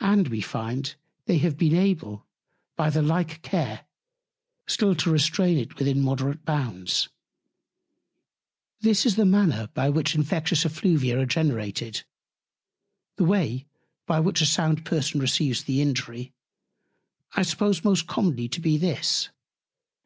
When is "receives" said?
15.20-15.64